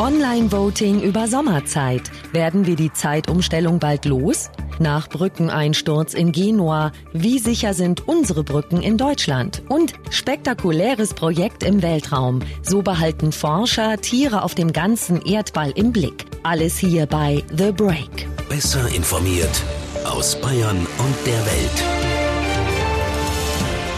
[0.00, 2.10] Online-Voting über Sommerzeit.
[2.32, 4.50] Werden wir die Zeitumstellung bald los?
[4.78, 6.92] Nach Brückeneinsturz in Genua.
[7.12, 9.62] Wie sicher sind unsere Brücken in Deutschland?
[9.68, 12.38] Und spektakuläres Projekt im Weltraum.
[12.62, 16.24] So behalten Forscher Tiere auf dem ganzen Erdball im Blick.
[16.44, 18.26] Alles hier bei The Break.
[18.48, 19.62] Besser informiert
[20.06, 21.84] aus Bayern und der Welt.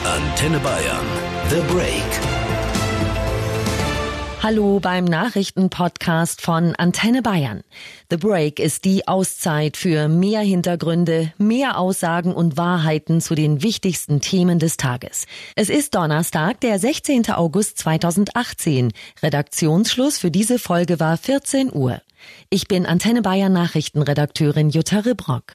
[0.05, 1.07] Antenne Bayern.
[1.48, 2.32] The Break.
[4.43, 7.62] Hallo beim Nachrichtenpodcast von Antenne Bayern.
[8.10, 14.20] The Break ist die Auszeit für mehr Hintergründe, mehr Aussagen und Wahrheiten zu den wichtigsten
[14.20, 15.27] Themen des Tages.
[15.55, 17.30] Es ist Donnerstag, der 16.
[17.30, 18.92] August 2018.
[19.23, 22.02] Redaktionsschluss für diese Folge war 14 Uhr.
[22.50, 25.52] Ich bin Antenne Bayern Nachrichtenredakteurin Jutta Ribrock.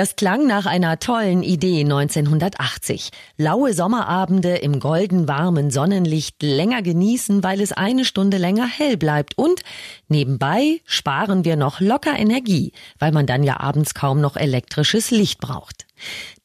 [0.00, 3.10] Das klang nach einer tollen Idee 1980.
[3.36, 9.36] Laue Sommerabende im golden warmen Sonnenlicht länger genießen, weil es eine Stunde länger hell bleibt
[9.36, 9.60] und
[10.08, 15.38] nebenbei sparen wir noch locker Energie, weil man dann ja abends kaum noch elektrisches Licht
[15.38, 15.84] braucht.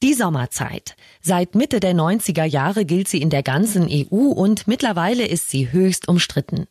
[0.03, 0.95] Die Sommerzeit.
[1.22, 5.72] Seit Mitte der 90er Jahre gilt sie in der ganzen EU und mittlerweile ist sie
[5.72, 6.67] höchst umstritten.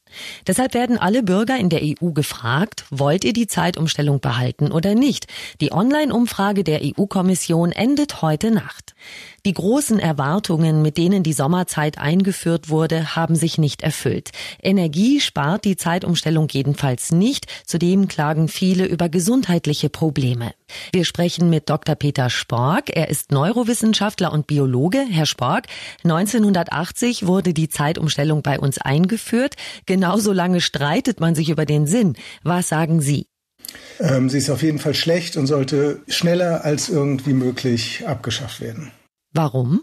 [0.46, 5.26] Deshalb werden alle Bürger in der EU gefragt, wollt ihr die Zeitumstellung behalten oder nicht?
[5.60, 8.94] Die Online-Umfrage der EU-Kommission endet heute Nacht.
[9.46, 14.30] Die großen Erwartungen, mit denen die Sommerzeit eingeführt wurde, haben sich nicht erfüllt.
[14.62, 17.46] Energie spart die Zeitumstellung jedenfalls nicht.
[17.66, 20.54] Zudem klagen viele über gesundheitliche Probleme.
[20.94, 21.94] Wir sprechen mit Dr.
[21.94, 22.88] Peter Spork.
[22.88, 25.04] Er ist Neurowissenschaftler und Biologe.
[25.10, 25.66] Herr Spork,
[26.04, 29.56] 1980 wurde die Zeitumstellung bei uns eingeführt.
[29.84, 32.16] Genauso lange streitet man sich über den Sinn.
[32.44, 33.26] Was sagen Sie?
[34.00, 38.90] Ähm, sie ist auf jeden Fall schlecht und sollte schneller als irgendwie möglich abgeschafft werden.
[39.34, 39.82] Warum?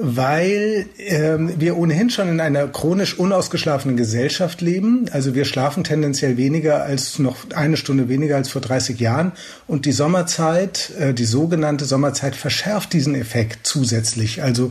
[0.00, 5.08] Weil ähm, wir ohnehin schon in einer chronisch unausgeschlafenen Gesellschaft leben.
[5.10, 9.32] Also wir schlafen tendenziell weniger als noch eine Stunde weniger als vor 30 Jahren.
[9.66, 14.42] Und die Sommerzeit, äh, die sogenannte Sommerzeit, verschärft diesen Effekt zusätzlich.
[14.42, 14.70] Also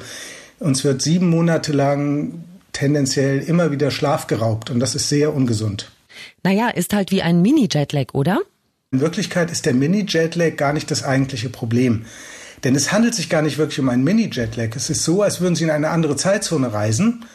[0.59, 5.91] uns wird sieben Monate lang tendenziell immer wieder Schlaf geraubt und das ist sehr ungesund.
[6.43, 8.39] Naja, ist halt wie ein Mini-Jetlag, oder?
[8.91, 12.05] In Wirklichkeit ist der Mini-Jetlag gar nicht das eigentliche Problem.
[12.63, 14.75] Denn es handelt sich gar nicht wirklich um einen Mini-Jetlag.
[14.75, 17.25] Es ist so, als würden Sie in eine andere Zeitzone reisen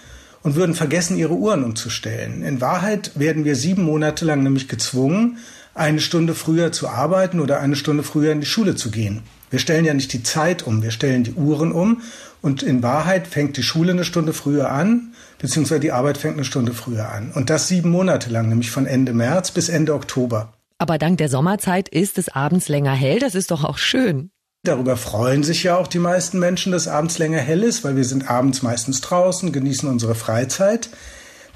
[0.43, 2.43] und würden vergessen, Ihre Uhren umzustellen.
[2.43, 5.39] In Wahrheit werden wir sieben Monate lang nämlich gezwungen,
[5.75, 9.23] eine Stunde früher zu arbeiten oder eine Stunde früher in die Schule zu gehen.
[9.51, 12.03] Wir stellen ja nicht die Zeit um, wir stellen die Uhren um
[12.41, 16.45] und in Wahrheit fängt die Schule eine Stunde früher an, beziehungsweise die Arbeit fängt eine
[16.45, 17.33] Stunde früher an.
[17.35, 20.53] Und das sieben Monate lang, nämlich von Ende März bis Ende Oktober.
[20.79, 24.31] Aber dank der Sommerzeit ist es abends länger hell, das ist doch auch schön.
[24.65, 28.05] Darüber freuen sich ja auch die meisten Menschen, dass abends länger hell ist, weil wir
[28.05, 30.89] sind abends meistens draußen, genießen unsere Freizeit.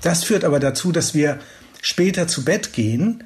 [0.02, 1.38] Das führt aber dazu, dass wir
[1.80, 3.22] später zu Bett gehen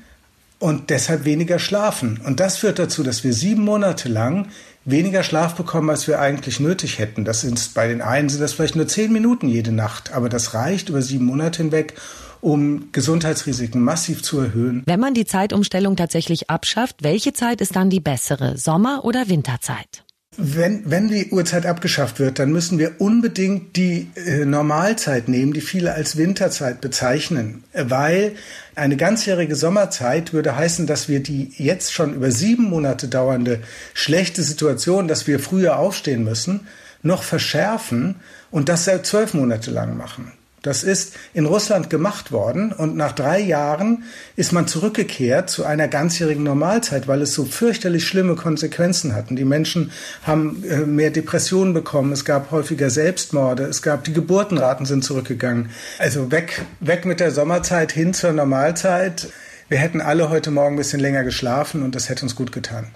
[0.59, 2.21] und deshalb weniger schlafen.
[2.23, 4.49] Und das führt dazu, dass wir sieben Monate lang
[4.85, 7.25] weniger Schlaf bekommen, als wir eigentlich nötig hätten.
[7.25, 10.53] Das sind bei den einen sind das vielleicht nur zehn Minuten jede Nacht, aber das
[10.53, 11.95] reicht über sieben Monate hinweg,
[12.41, 14.83] um Gesundheitsrisiken massiv zu erhöhen.
[14.87, 20.05] Wenn man die Zeitumstellung tatsächlich abschafft, welche Zeit ist dann die bessere, Sommer- oder Winterzeit?
[20.37, 25.61] Wenn, wenn die Uhrzeit abgeschafft wird, dann müssen wir unbedingt die äh, Normalzeit nehmen, die
[25.61, 28.37] viele als Winterzeit bezeichnen, weil
[28.77, 33.61] eine ganzjährige Sommerzeit würde heißen, dass wir die jetzt schon über sieben Monate dauernde
[33.93, 36.69] schlechte Situation, dass wir früher aufstehen müssen,
[37.03, 38.17] noch verschärfen
[38.53, 40.33] und das zwölf Monate lang machen.
[40.63, 44.05] Das ist in Russland gemacht worden und nach drei Jahren
[44.37, 49.37] ist man zurückgekehrt zu einer ganzjährigen Normalzeit, weil es so fürchterlich schlimme Konsequenzen hatten.
[49.37, 49.91] Die Menschen
[50.23, 55.71] haben äh, mehr Depressionen bekommen, es gab häufiger Selbstmorde, es gab die Geburtenraten sind zurückgegangen.
[55.99, 59.29] Also weg, weg mit der Sommerzeit hin zur Normalzeit.
[59.69, 62.89] Wir hätten alle heute Morgen ein bisschen länger geschlafen und das hätte uns gut getan.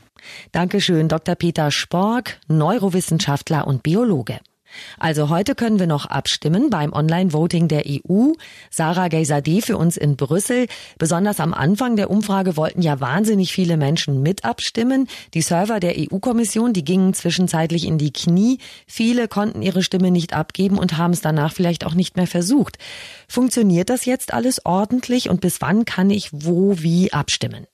[0.52, 1.34] Dankeschön, Dr.
[1.34, 4.40] Peter Spork, Neurowissenschaftler und Biologe.
[4.98, 8.32] Also heute können wir noch abstimmen beim Online-Voting der EU.
[8.70, 10.66] Sarah Geysadeh für uns in Brüssel.
[10.98, 15.08] Besonders am Anfang der Umfrage wollten ja wahnsinnig viele Menschen mit abstimmen.
[15.34, 18.58] Die Server der EU-Kommission, die gingen zwischenzeitlich in die Knie.
[18.86, 22.78] Viele konnten ihre Stimme nicht abgeben und haben es danach vielleicht auch nicht mehr versucht.
[23.28, 27.66] Funktioniert das jetzt alles ordentlich und bis wann kann ich wo wie abstimmen?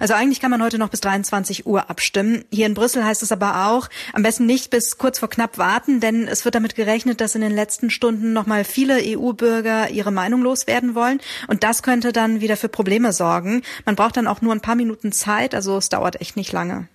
[0.00, 2.44] Also eigentlich kann man heute noch bis 23 Uhr abstimmen.
[2.52, 6.00] Hier in Brüssel heißt es aber auch, am besten nicht bis kurz vor knapp warten,
[6.00, 10.42] denn es wird damit gerechnet, dass in den letzten Stunden nochmal viele EU-Bürger ihre Meinung
[10.42, 11.20] loswerden wollen.
[11.48, 13.62] Und das könnte dann wieder für Probleme sorgen.
[13.84, 16.88] Man braucht dann auch nur ein paar Minuten Zeit, also es dauert echt nicht lange.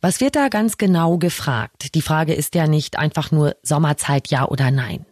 [0.00, 1.94] Was wird da ganz genau gefragt?
[1.94, 5.04] Die Frage ist ja nicht einfach nur Sommerzeit ja oder nein.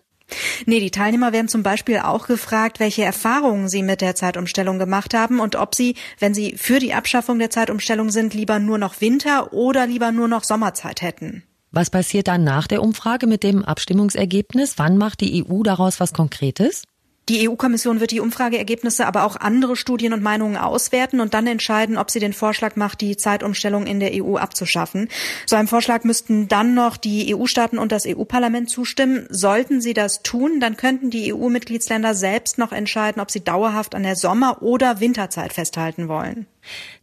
[0.67, 5.15] Nee, die Teilnehmer werden zum Beispiel auch gefragt, welche Erfahrungen sie mit der Zeitumstellung gemacht
[5.15, 9.01] haben und ob sie, wenn sie für die Abschaffung der Zeitumstellung sind, lieber nur noch
[9.01, 11.45] Winter oder lieber nur noch Sommerzeit hätten.
[11.71, 14.75] Was passiert dann nach der Umfrage mit dem Abstimmungsergebnis?
[14.79, 16.85] Wann macht die EU daraus was Konkretes?
[17.29, 21.99] Die EU-Kommission wird die Umfrageergebnisse, aber auch andere Studien und Meinungen auswerten und dann entscheiden,
[21.99, 25.09] ob sie den Vorschlag macht, die Zeitumstellung in der EU abzuschaffen.
[25.45, 29.27] So einem Vorschlag müssten dann noch die EU-Staaten und das EU-Parlament zustimmen.
[29.29, 34.05] Sollten sie das tun, dann könnten die EU-Mitgliedsländer selbst noch entscheiden, ob sie dauerhaft an
[34.05, 36.47] der Sommer- oder Winterzeit festhalten wollen.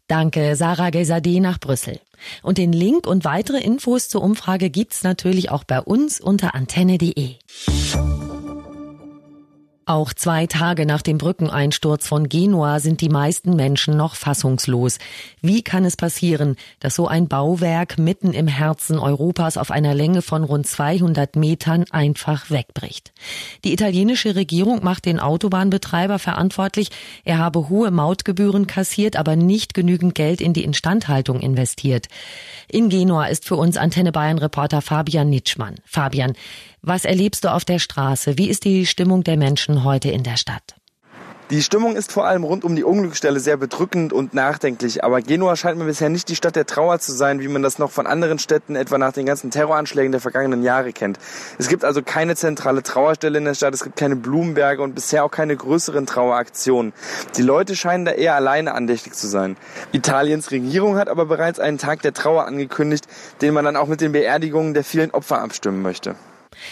[0.08, 2.00] Danke, Sarah Gesadeh nach Brüssel.
[2.42, 7.36] Und den Link und weitere Infos zur Umfrage gibt's natürlich auch bei uns unter antenne.de.
[9.86, 14.98] Auch zwei Tage nach dem Brückeneinsturz von Genua sind die meisten Menschen noch fassungslos.
[15.42, 20.22] Wie kann es passieren, dass so ein Bauwerk mitten im Herzen Europas auf einer Länge
[20.22, 23.12] von rund 200 Metern einfach wegbricht?
[23.66, 26.88] Die italienische Regierung macht den Autobahnbetreiber verantwortlich,
[27.26, 32.08] er habe hohe Mautgebühren kassiert, aber nicht genügend Geld in die Instandhaltung investiert.
[32.70, 35.76] In Genua ist für uns Antenne Bayern Reporter Fabian Nitschmann.
[35.84, 36.34] Fabian,
[36.84, 38.38] was erlebst du auf der Straße?
[38.38, 40.76] Wie ist die Stimmung der Menschen heute in der Stadt?
[41.50, 45.04] Die Stimmung ist vor allem rund um die Unglücksstelle sehr bedrückend und nachdenklich.
[45.04, 47.80] Aber Genua scheint mir bisher nicht die Stadt der Trauer zu sein, wie man das
[47.80, 51.20] noch von anderen Städten etwa nach den ganzen Terroranschlägen der vergangenen Jahre kennt.
[51.58, 55.24] Es gibt also keine zentrale Trauerstelle in der Stadt, es gibt keine Blumenberge und bisher
[55.24, 56.92] auch keine größeren Traueraktionen.
[57.38, 59.56] Die Leute scheinen da eher alleine andächtig zu sein.
[59.92, 63.06] Italiens Regierung hat aber bereits einen Tag der Trauer angekündigt,
[63.42, 66.16] den man dann auch mit den Beerdigungen der vielen Opfer abstimmen möchte.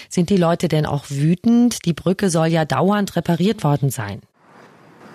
[0.09, 1.85] Sind die Leute denn auch wütend?
[1.85, 4.21] Die Brücke soll ja dauernd repariert worden sein.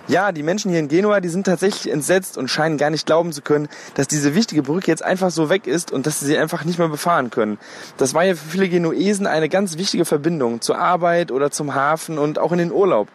[0.09, 3.33] Ja, die Menschen hier in Genua, die sind tatsächlich entsetzt und scheinen gar nicht glauben
[3.33, 6.37] zu können, dass diese wichtige Brücke jetzt einfach so weg ist und dass sie sie
[6.37, 7.57] einfach nicht mehr befahren können.
[7.97, 12.19] Das war ja für viele Genuesen eine ganz wichtige Verbindung zur Arbeit oder zum Hafen
[12.19, 13.09] und auch in den Urlaub.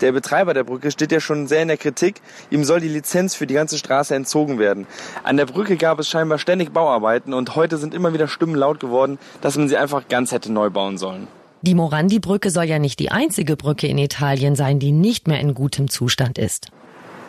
[0.00, 2.22] Der Betreiber der Brücke steht ja schon sehr in der Kritik.
[2.48, 4.86] Ihm soll die Lizenz für die ganze Straße entzogen werden.
[5.24, 8.80] An der Brücke gab es scheinbar ständig Bauarbeiten und heute sind immer wieder Stimmen laut
[8.80, 11.28] geworden, dass man sie einfach ganz hätte neu bauen sollen.
[11.62, 15.54] Die Morandi-Brücke soll ja nicht die einzige Brücke in Italien sein, die nicht mehr in
[15.54, 16.68] gutem Zustand ist.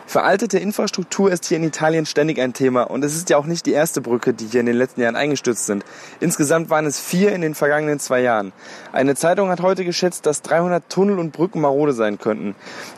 [0.06, 3.66] Veraltete Infrastruktur ist hier in Italien ständig ein Thema und es ist ja auch nicht
[3.66, 5.84] die erste Brücke, die hier in den letzten Jahren eingestürzt sind.
[6.20, 8.52] Insgesamt waren es vier in den vergangenen zwei Jahren.
[8.92, 12.54] Eine Zeitung hat heute geschätzt, dass 300 Tunnel und Brücken marode sein könnten.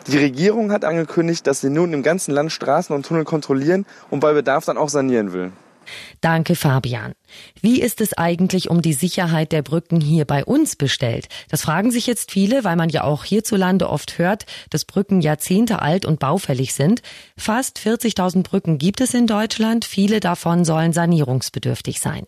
[0.09, 4.21] Die Regierung hat angekündigt, dass sie nun im ganzen Land Straßen und Tunnel kontrollieren und
[4.21, 5.53] bei Bedarf dann auch sanieren will.
[6.21, 7.13] Danke, Fabian.
[7.61, 11.29] Wie ist es eigentlich um die Sicherheit der Brücken hier bei uns bestellt?
[11.49, 15.81] Das fragen sich jetzt viele, weil man ja auch hierzulande oft hört, dass Brücken Jahrzehnte
[15.81, 17.03] alt und baufällig sind.
[17.37, 19.85] Fast 40.000 Brücken gibt es in Deutschland.
[19.85, 22.25] Viele davon sollen sanierungsbedürftig sein.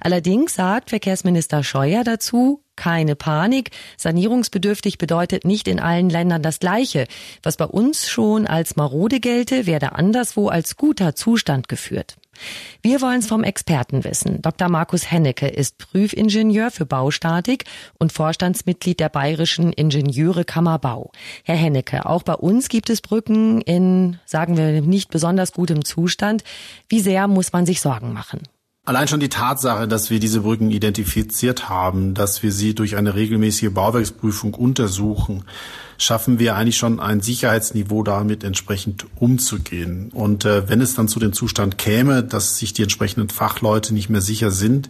[0.00, 3.70] Allerdings sagt Verkehrsminister Scheuer dazu, keine Panik.
[3.96, 7.06] Sanierungsbedürftig bedeutet nicht in allen Ländern das Gleiche.
[7.42, 12.16] Was bei uns schon als marode gelte, werde anderswo als guter Zustand geführt.
[12.82, 14.42] Wir wollen es vom Experten wissen.
[14.42, 14.68] Dr.
[14.68, 17.64] Markus Hennecke ist Prüfingenieur für Baustatik
[17.98, 21.12] und Vorstandsmitglied der Bayerischen Ingenieurekammer Bau.
[21.44, 26.44] Herr Hennecke, auch bei uns gibt es Brücken in, sagen wir, nicht besonders gutem Zustand.
[26.88, 28.40] Wie sehr muss man sich Sorgen machen?
[28.88, 33.14] Allein schon die Tatsache, dass wir diese Brücken identifiziert haben, dass wir sie durch eine
[33.14, 35.44] regelmäßige Bauwerksprüfung untersuchen,
[35.98, 40.10] schaffen wir eigentlich schon ein Sicherheitsniveau damit entsprechend umzugehen.
[40.14, 44.08] Und äh, wenn es dann zu dem Zustand käme, dass sich die entsprechenden Fachleute nicht
[44.08, 44.88] mehr sicher sind,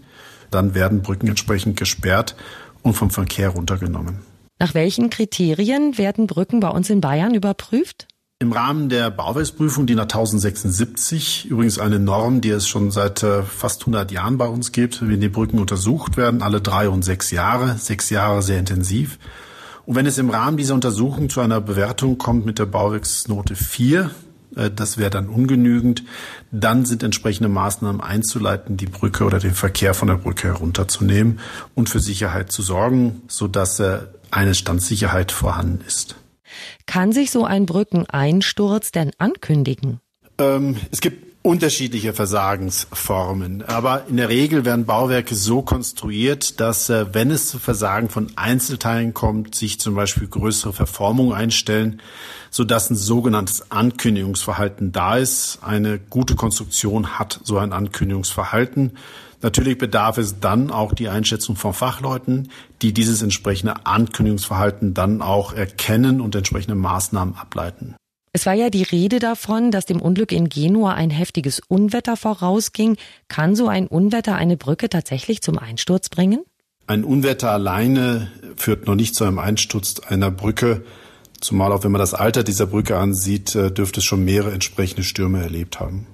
[0.52, 2.36] dann werden Brücken entsprechend gesperrt
[2.82, 4.20] und vom Verkehr runtergenommen.
[4.60, 8.06] Nach welchen Kriterien werden Brücken bei uns in Bayern überprüft?
[8.40, 13.42] Im Rahmen der Bauwerksprüfung die nach 1076, übrigens eine Norm, die es schon seit äh,
[13.42, 17.32] fast 100 Jahren bei uns gibt, wenn die Brücken untersucht werden, alle drei und sechs
[17.32, 19.18] Jahre, sechs Jahre sehr intensiv.
[19.86, 24.12] Und wenn es im Rahmen dieser Untersuchung zu einer Bewertung kommt mit der Bauwerksnote 4,
[24.54, 26.04] äh, das wäre dann ungenügend,
[26.52, 31.40] dann sind entsprechende Maßnahmen einzuleiten, die Brücke oder den Verkehr von der Brücke herunterzunehmen
[31.74, 33.98] und für Sicherheit zu sorgen, sodass äh,
[34.30, 36.14] eine Standsicherheit vorhanden ist.
[36.86, 40.00] Kann sich so ein Brückeneinsturz denn ankündigen?
[40.38, 43.62] Ähm, es gibt unterschiedliche Versagensformen.
[43.62, 48.30] Aber in der Regel werden Bauwerke so konstruiert, dass äh, wenn es zu Versagen von
[48.36, 52.02] Einzelteilen kommt, sich zum Beispiel größere Verformungen einstellen,
[52.50, 55.60] sodass ein sogenanntes Ankündigungsverhalten da ist.
[55.62, 58.92] Eine gute Konstruktion hat so ein Ankündigungsverhalten.
[59.40, 62.50] Natürlich bedarf es dann auch die Einschätzung von Fachleuten,
[62.82, 67.94] die dieses entsprechende Ankündigungsverhalten dann auch erkennen und entsprechende Maßnahmen ableiten.
[68.32, 72.96] Es war ja die Rede davon, dass dem Unglück in Genua ein heftiges Unwetter vorausging.
[73.28, 76.44] Kann so ein Unwetter eine Brücke tatsächlich zum Einsturz bringen?
[76.86, 80.84] Ein Unwetter alleine führt noch nicht zu einem Einsturz einer Brücke.
[81.40, 85.04] Zumal auch wenn man das Alter dieser Brücke ansieht, äh, dürfte es schon mehrere entsprechende
[85.04, 86.06] Stürme erlebt haben.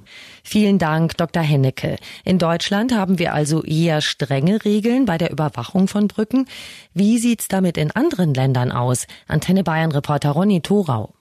[0.47, 1.43] Vielen Dank, Dr.
[1.43, 1.97] Hennecke.
[2.23, 6.47] In Deutschland haben wir also eher strenge Regeln bei der Überwachung von Brücken.
[6.93, 9.07] Wie sieht's damit in anderen Ländern aus?
[9.27, 11.15] Antenne Bayern Reporter Ronny Thorau.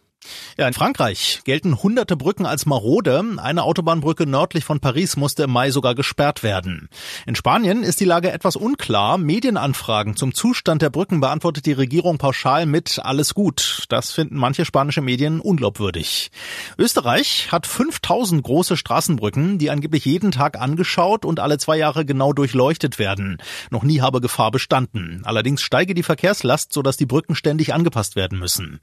[0.58, 3.24] Ja, in Frankreich gelten hunderte Brücken als marode.
[3.38, 6.90] Eine Autobahnbrücke nördlich von Paris musste im Mai sogar gesperrt werden.
[7.26, 9.18] In Spanien ist die Lage etwas unklar.
[9.18, 13.86] Medienanfragen zum Zustand der Brücken beantwortet die Regierung pauschal mit alles gut.
[13.90, 16.32] Das finden manche spanische Medien unglaubwürdig.
[16.78, 22.34] Österreich hat 5000 große Straßenbrücken, die angeblich jeden Tag angeschaut und alle zwei Jahre genau
[22.34, 23.38] durchleuchtet werden.
[23.72, 25.22] Noch nie habe Gefahr bestanden.
[25.24, 28.80] Allerdings steige die Verkehrslast, sodass die Brücken ständig angepasst werden müssen.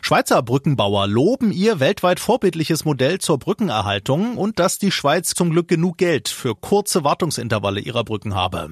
[0.00, 5.48] Schweizer Brückenbau Brückenbauer loben ihr weltweit vorbildliches Modell zur Brückenerhaltung und dass die Schweiz zum
[5.48, 8.68] Glück genug Geld für kurze Wartungsintervalle ihrer Brücken habe.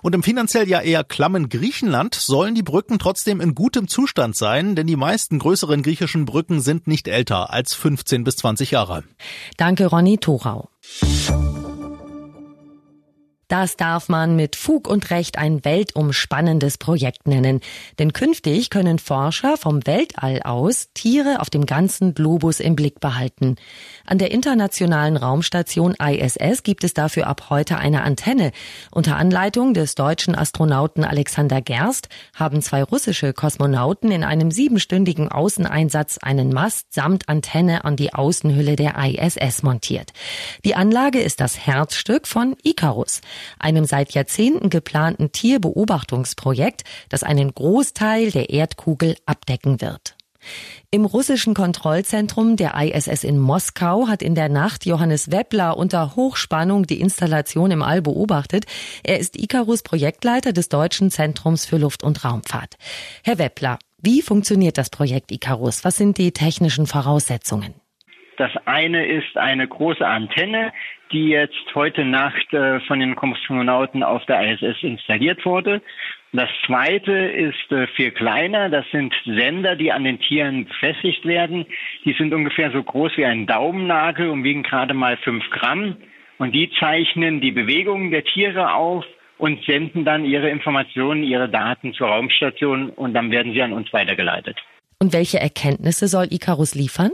[0.00, 4.74] Und im finanziell ja eher klammen Griechenland sollen die Brücken trotzdem in gutem Zustand sein,
[4.74, 9.04] denn die meisten größeren griechischen Brücken sind nicht älter als 15 bis 20 Jahre.
[9.58, 10.70] Danke, Ronny Thorau.
[13.50, 17.58] Das darf man mit Fug und Recht ein weltumspannendes Projekt nennen.
[17.98, 23.56] Denn künftig können Forscher vom Weltall aus Tiere auf dem ganzen Globus im Blick behalten.
[24.06, 28.52] An der internationalen Raumstation ISS gibt es dafür ab heute eine Antenne.
[28.92, 36.18] Unter Anleitung des deutschen Astronauten Alexander Gerst haben zwei russische Kosmonauten in einem siebenstündigen Außeneinsatz
[36.18, 40.12] einen Mast samt Antenne an die Außenhülle der ISS montiert.
[40.64, 43.22] Die Anlage ist das Herzstück von Icarus
[43.58, 50.16] einem seit Jahrzehnten geplanten Tierbeobachtungsprojekt, das einen Großteil der Erdkugel abdecken wird.
[50.90, 56.86] Im russischen Kontrollzentrum der ISS in Moskau hat in der Nacht Johannes Webler unter Hochspannung
[56.86, 58.64] die Installation im All beobachtet.
[59.02, 62.76] Er ist Icarus Projektleiter des Deutschen Zentrums für Luft- und Raumfahrt.
[63.22, 65.84] Herr Webler, wie funktioniert das Projekt Icarus?
[65.84, 67.74] Was sind die technischen Voraussetzungen?
[68.40, 70.72] Das eine ist eine große Antenne,
[71.12, 75.82] die jetzt heute Nacht äh, von den Kosmonauten auf der ISS installiert wurde.
[76.32, 78.70] Das zweite ist äh, viel kleiner.
[78.70, 81.66] Das sind Sender, die an den Tieren befestigt werden.
[82.06, 85.98] Die sind ungefähr so groß wie ein Daumennagel und wiegen gerade mal fünf Gramm.
[86.38, 89.04] Und die zeichnen die Bewegungen der Tiere auf
[89.36, 93.92] und senden dann ihre Informationen, ihre Daten zur Raumstation und dann werden sie an uns
[93.92, 94.56] weitergeleitet.
[94.98, 97.10] Und welche Erkenntnisse soll Icarus liefern?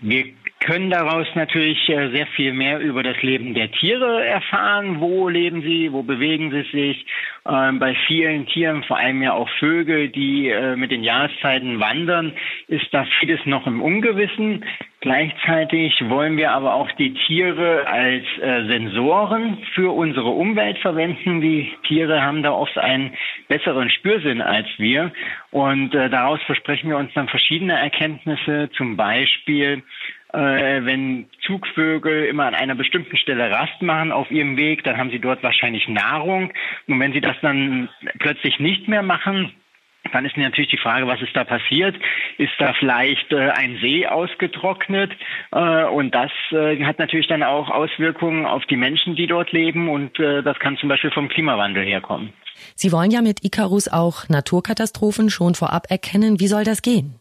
[0.00, 0.26] Wir
[0.64, 5.00] können daraus natürlich äh, sehr viel mehr über das Leben der Tiere erfahren.
[5.00, 5.92] Wo leben sie?
[5.92, 7.06] Wo bewegen sie sich?
[7.46, 12.32] Ähm, bei vielen Tieren, vor allem ja auch Vögel, die äh, mit den Jahreszeiten wandern,
[12.68, 14.64] ist da vieles noch im Ungewissen.
[15.00, 21.42] Gleichzeitig wollen wir aber auch die Tiere als äh, Sensoren für unsere Umwelt verwenden.
[21.42, 23.12] Die Tiere haben da oft einen
[23.48, 25.12] besseren Spürsinn als wir.
[25.50, 29.84] Und daraus versprechen wir uns dann verschiedene Erkenntnisse, zum Beispiel,
[30.34, 35.10] äh, wenn Zugvögel immer an einer bestimmten Stelle Rast machen auf ihrem Weg, dann haben
[35.10, 36.52] sie dort wahrscheinlich Nahrung.
[36.86, 37.88] Und wenn sie das dann
[38.18, 39.52] plötzlich nicht mehr machen,
[40.12, 41.96] dann ist natürlich die Frage, was ist da passiert?
[42.36, 45.12] Ist da vielleicht äh, ein See ausgetrocknet?
[45.52, 49.88] Äh, und das äh, hat natürlich dann auch Auswirkungen auf die Menschen, die dort leben.
[49.88, 52.32] Und äh, das kann zum Beispiel vom Klimawandel herkommen.
[52.74, 56.38] Sie wollen ja mit Icarus auch Naturkatastrophen schon vorab erkennen.
[56.38, 57.18] Wie soll das gehen?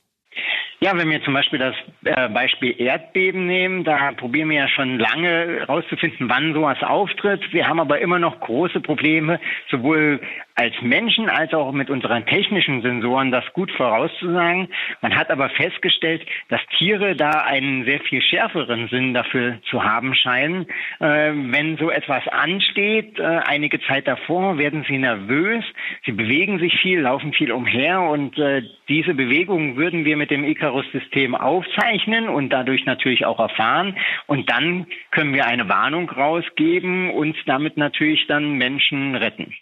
[0.84, 5.00] Ja, wenn wir zum Beispiel das äh, Beispiel Erdbeben nehmen, da probieren wir ja schon
[5.00, 7.54] lange herauszufinden, wann sowas auftritt.
[7.54, 9.40] Wir haben aber immer noch große Probleme,
[9.72, 10.20] sowohl
[10.56, 14.68] als Menschen als auch mit unseren technischen Sensoren das gut vorauszusagen.
[15.02, 20.14] Man hat aber festgestellt, dass Tiere da einen sehr viel schärferen Sinn dafür zu haben
[20.14, 20.68] scheinen.
[21.00, 25.64] Äh, wenn so etwas ansteht, äh, einige Zeit davor, werden sie nervös,
[26.06, 30.44] sie bewegen sich viel, laufen viel umher und äh, diese Bewegungen würden wir mit dem
[30.44, 33.98] Icarus-System aufzeichnen und dadurch natürlich auch erfahren.
[34.28, 39.54] Und dann können wir eine Warnung rausgeben und damit natürlich dann Menschen retten.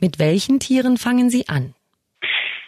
[0.00, 1.74] Mit welchen Tieren fangen Sie an?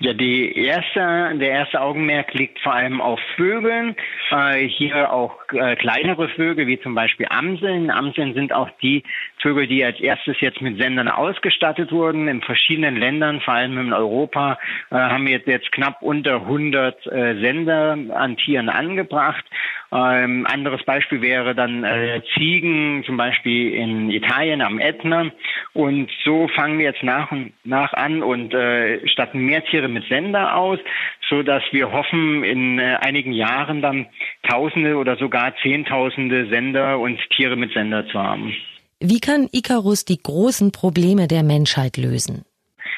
[0.01, 3.97] Ja, die erste, der erste Augenmerk liegt vor allem auf Vögeln.
[4.31, 7.91] Äh, hier auch äh, kleinere Vögel, wie zum Beispiel Amseln.
[7.91, 9.03] Amseln sind auch die
[9.39, 12.29] Vögel, die als erstes jetzt mit Sendern ausgestattet wurden.
[12.29, 14.59] In verschiedenen Ländern, vor allem in Europa,
[14.91, 19.45] äh, haben wir jetzt knapp unter 100 äh, Sender an Tieren angebracht.
[19.93, 25.31] Ähm, anderes Beispiel wäre dann äh, Ziegen, zum Beispiel in Italien am Ätna.
[25.73, 30.09] Und so fangen wir jetzt nach und nach an und äh, statten mehr Tiere mit
[30.09, 30.81] Sender aus,
[31.35, 34.07] so dass wir hoffen, in äh, einigen Jahren dann
[34.49, 38.55] Tausende oder sogar Zehntausende Sender und Tiere mit Sender zu haben.
[39.01, 42.45] Wie kann Icarus die großen Probleme der Menschheit lösen?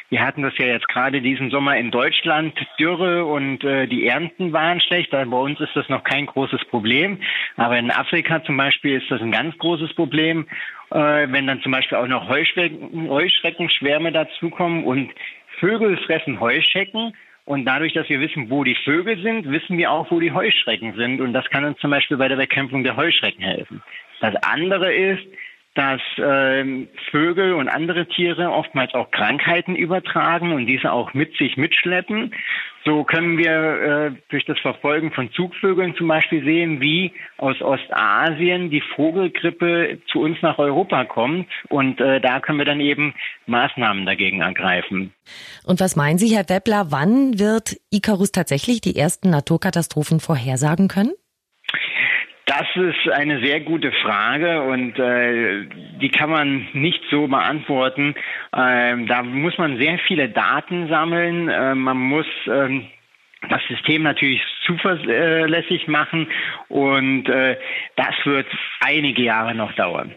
[0.09, 4.53] Wir hatten das ja jetzt gerade diesen Sommer in Deutschland, Dürre und äh, die Ernten
[4.53, 5.11] waren schlecht.
[5.11, 7.19] Bei uns ist das noch kein großes Problem.
[7.57, 10.47] Aber in Afrika zum Beispiel ist das ein ganz großes Problem.
[10.91, 15.11] Äh, wenn dann zum Beispiel auch noch Heuschrecken, Heuschreckenschwärme dazukommen und
[15.59, 17.15] Vögel fressen Heuschecken
[17.47, 20.95] und dadurch, dass wir wissen, wo die Vögel sind, wissen wir auch, wo die Heuschrecken
[20.95, 21.21] sind.
[21.21, 23.83] Und das kann uns zum Beispiel bei der Bekämpfung der Heuschrecken helfen.
[24.21, 25.25] Das andere ist,
[25.77, 31.57] dass äh, Vögel und andere Tiere oftmals auch Krankheiten übertragen und diese auch mit sich
[31.57, 32.35] mitschleppen.
[32.87, 38.71] So können wir äh, durch das Verfolgen von Zugvögeln zum Beispiel sehen, wie aus Ostasien
[38.71, 41.49] die Vogelgrippe zu uns nach Europa kommt.
[41.69, 43.15] Und äh, da können wir dann eben
[43.47, 45.13] Maßnahmen dagegen ergreifen.
[45.65, 51.13] Und was meinen Sie, Herr Weppler, wann wird Icarus tatsächlich die ersten Naturkatastrophen vorhersagen können?
[52.47, 55.67] Das ist eine sehr gute Frage und äh,
[56.01, 58.15] die kann man nicht so beantworten.
[58.57, 61.49] Ähm, da muss man sehr viele Daten sammeln.
[61.49, 62.87] Äh, man muss ähm,
[63.51, 66.29] das System natürlich zuverlässig machen
[66.69, 67.59] und äh,
[67.97, 68.47] das wird
[68.79, 70.13] einige Jahre noch dauern.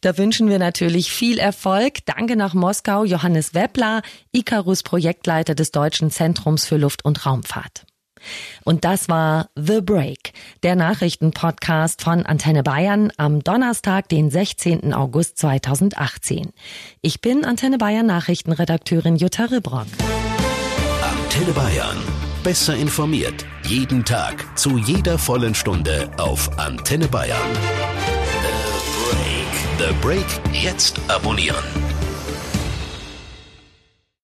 [0.00, 1.98] Da wünschen wir natürlich viel Erfolg.
[2.06, 4.00] Danke nach Moskau, Johannes Weppler,
[4.32, 7.84] Icarus Projektleiter des Deutschen Zentrums für Luft- und Raumfahrt.
[8.64, 14.92] Und das war The Break, der Nachrichtenpodcast von Antenne Bayern am Donnerstag, den 16.
[14.94, 16.52] August 2018.
[17.00, 19.86] Ich bin Antenne Bayern Nachrichtenredakteurin Jutta Ribrock.
[21.02, 21.98] Antenne Bayern.
[22.42, 23.46] Besser informiert.
[23.64, 24.58] Jeden Tag.
[24.58, 27.38] Zu jeder vollen Stunde auf Antenne Bayern.
[29.78, 29.88] The Break.
[29.88, 30.54] The Break.
[30.62, 31.81] Jetzt abonnieren.